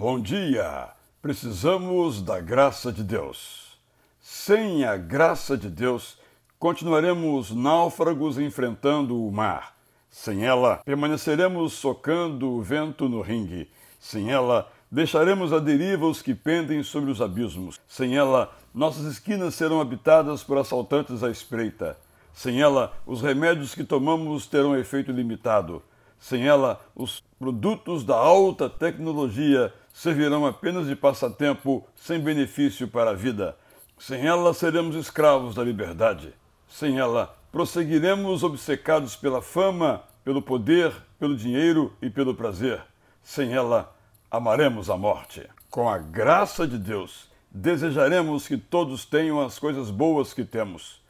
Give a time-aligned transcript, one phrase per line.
[0.00, 0.88] Bom dia!
[1.20, 3.78] Precisamos da graça de Deus.
[4.18, 6.16] Sem a graça de Deus,
[6.58, 9.76] continuaremos náufragos enfrentando o mar.
[10.08, 13.68] Sem ela, permaneceremos socando o vento no ringue.
[13.98, 17.78] Sem ela, deixaremos à deriva os que pendem sobre os abismos.
[17.86, 21.98] Sem ela, nossas esquinas serão habitadas por assaltantes à espreita.
[22.32, 25.82] Sem ela, os remédios que tomamos terão efeito limitado.
[26.18, 33.14] Sem ela, os produtos da alta tecnologia servirão apenas de passatempo sem benefício para a
[33.14, 33.56] vida.
[33.98, 36.32] Sem ela, seremos escravos da liberdade.
[36.68, 42.80] Sem ela, prosseguiremos obcecados pela fama, pelo poder, pelo dinheiro e pelo prazer.
[43.22, 43.94] Sem ela,
[44.30, 45.46] amaremos a morte.
[45.68, 51.00] Com a graça de Deus, desejaremos que todos tenham as coisas boas que temos.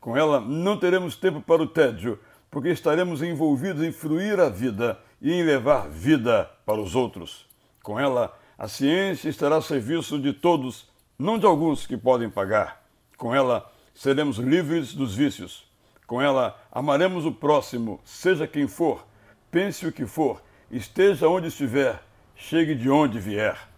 [0.00, 2.18] Com ela, não teremos tempo para o tédio,
[2.50, 7.46] porque estaremos envolvidos em fruir a vida e em levar vida para os outros.
[7.84, 10.88] Com ela, a ciência estará a serviço de todos,
[11.18, 12.82] não de alguns que podem pagar.
[13.18, 15.68] Com ela, seremos livres dos vícios.
[16.06, 19.06] Com ela, amaremos o próximo, seja quem for,
[19.50, 22.02] pense o que for, esteja onde estiver,
[22.34, 23.68] chegue de onde vier.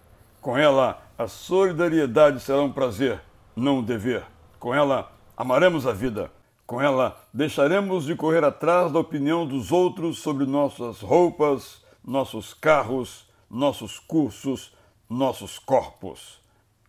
[0.41, 3.21] Com ela, a solidariedade será um prazer,
[3.57, 4.25] não um dever.
[4.61, 6.31] Com ela, amaremos a vida.
[6.65, 13.26] Com ela, deixaremos de correr atrás da opinião dos outros sobre nossas roupas, nossos carros,
[13.51, 14.75] nossos cursos,
[15.09, 16.41] nossos corpos.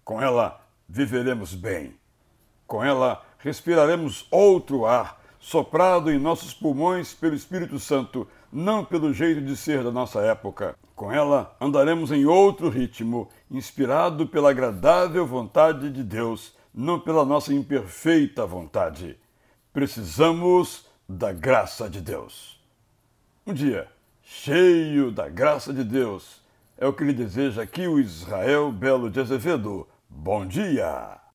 [0.04, 1.96] Com ela, viveremos bem.
[2.66, 9.42] Com ela, respiraremos outro ar, soprado em nossos pulmões pelo Espírito Santo, não pelo jeito
[9.42, 10.76] de ser da nossa época.
[10.96, 17.54] Com ela, andaremos em outro ritmo, inspirado pela agradável vontade de Deus, não pela nossa
[17.54, 19.18] imperfeita vontade.
[19.72, 22.60] Precisamos da graça de Deus.
[23.46, 23.88] Um dia
[24.24, 26.42] cheio da graça de Deus
[26.78, 29.88] é o que lhe deseja aqui o Israel Belo de Azevedo.
[30.10, 31.20] Bom dia!